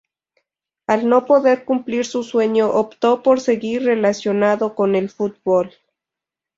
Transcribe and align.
Al 0.87 1.07
no 1.07 1.27
poder 1.27 1.63
cumplir 1.63 2.05
su 2.07 2.23
sueño, 2.23 2.71
optó 2.71 3.21
por 3.21 3.39
seguir 3.39 3.83
relacionado 3.83 4.73
con 4.73 4.95
el 4.95 5.11
fútbol. 5.11 5.73